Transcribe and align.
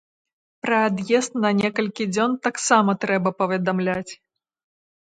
Пра 0.65 0.77
ад'езд 0.87 1.37
на 1.43 1.51
некалькі 1.59 2.09
дзён 2.15 2.31
таксама 2.49 2.91
трэба 3.07 3.29
паведамляць. 3.45 4.13